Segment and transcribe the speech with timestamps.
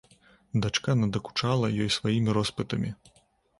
[0.65, 2.89] Дачка надакучала ёй сваімі роспытамі.